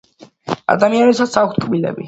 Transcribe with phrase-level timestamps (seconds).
[0.75, 1.99] ადამიანებსაც აქვთ კბილები